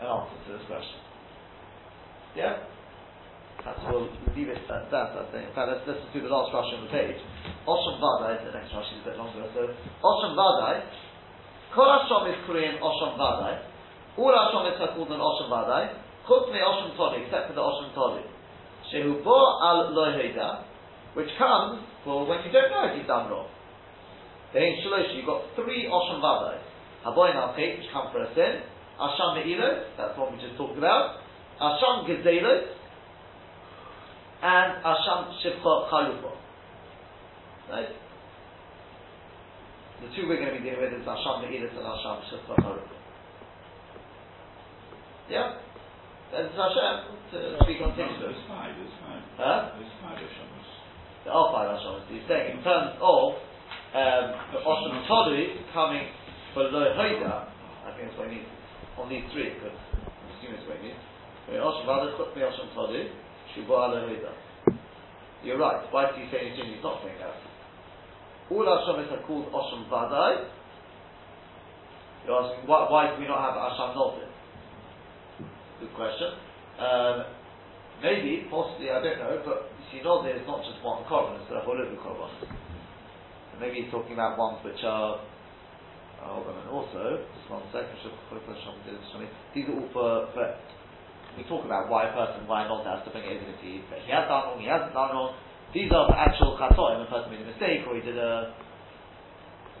[0.00, 0.96] an answer to this question.
[2.32, 2.64] Yeah?
[3.60, 5.50] Perhaps we'll leave it at that, I think.
[5.50, 7.20] In fact, let's listen to the last Rashi on the page.
[7.68, 9.68] Osham Vadai, the next Rashi is a bit longer, so
[10.00, 10.80] Osham Vadai,
[11.76, 13.60] Kol Hashom is Korean Osham Vadai,
[14.16, 17.92] all Hashom is called an Osham Vadai, Chutz me Osham Toli, except for the Osham
[17.92, 18.24] Toli.
[18.88, 20.64] Shehu bo al lo
[21.12, 23.48] which comes for when you don't know if you've done wrong.
[24.52, 26.58] The in Shalosh, you've got three Osham Vadai.
[27.04, 28.62] Haboin al which come for a sin.
[29.00, 31.20] Asham Me'ilos, that's what we just talked about.
[31.60, 32.66] Asham Gezelos,
[34.42, 36.32] and Asham Shivcha Chalufa.
[37.70, 37.88] Right?
[40.00, 42.98] The two we're going to be dealing with is Asham Me'ilos and Asham Shivcha Chalufa.
[45.28, 45.60] Yeah?
[46.32, 46.94] That's Hashem
[47.32, 48.16] to speak on things.
[48.20, 49.22] There's five, there's five.
[49.36, 49.60] Huh?
[49.76, 50.68] There's five Hashemas.
[51.24, 52.04] There are five Hashemas.
[52.08, 53.40] He's saying in terms of
[53.94, 56.08] um, the Osham Tolu coming
[56.52, 57.48] for Lo Hoida,
[57.86, 58.48] I think that's what he means
[58.98, 61.00] on these three, because I'm assuming that's what he means.
[61.56, 62.68] Osham Vada, Chutmi Osham
[65.42, 65.86] You're right.
[65.90, 67.32] Why do you say anything he's not saying that?
[68.50, 70.48] All Hashemas are called Osham Vadai.
[72.26, 74.28] You're asking, why, why do we not have Asham Nolfin?
[75.80, 76.32] Good question.
[76.80, 77.24] Um,
[78.02, 81.50] maybe, possibly, I don't know, but you see, not there's not just one korban, it's
[81.52, 82.57] a whole of korban.
[83.60, 85.20] Maybe he's talking about ones which are,
[86.24, 87.94] oh, and also, just one second,
[89.54, 90.46] these are all for, for,
[91.36, 94.10] we talk about why a person, why not has to bring it into he, he
[94.10, 95.38] has done wrong, he hasn't done wrong.
[95.70, 98.56] These are for actual chatoim, a person made a mistake, or he did a,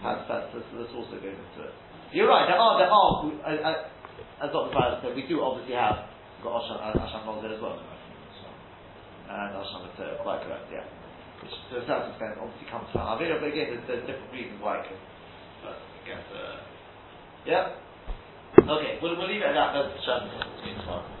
[0.02, 1.74] has, that's, that's also goes into it.
[2.12, 3.10] You're right, there are, there are,
[3.42, 3.72] I, I,
[4.38, 4.70] as Dr.
[4.70, 6.06] Fowler said, we do obviously have
[6.42, 7.78] got Asham, Asham as well.
[9.28, 10.86] And Asham is quite correct, yeah.
[11.42, 14.58] Which to a certain extent obviously comes from Avira, but again, there's, there's, different reasons
[14.62, 14.98] why it can.
[15.62, 15.76] But
[16.06, 16.56] guess, uh,
[17.46, 17.74] yeah.
[18.58, 19.74] Okay, we'll, we'll leave it at that.
[20.04, 20.26] Chat
[20.82, 21.17] tomorrow.